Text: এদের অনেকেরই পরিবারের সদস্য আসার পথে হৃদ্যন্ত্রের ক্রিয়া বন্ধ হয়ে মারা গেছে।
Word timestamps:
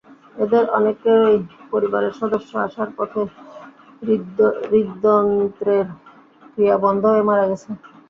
এদের 0.35 0.63
অনেকেরই 0.77 1.37
পরিবারের 1.71 2.13
সদস্য 2.21 2.51
আসার 2.59 2.89
পথে 2.97 3.21
হৃদ্যন্ত্রের 4.67 5.87
ক্রিয়া 6.51 6.75
বন্ধ 6.83 7.03
হয়ে 7.11 7.27
মারা 7.29 7.45
গেছে। 7.49 7.69